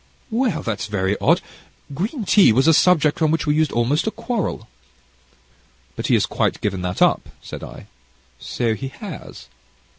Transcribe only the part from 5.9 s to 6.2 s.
"But he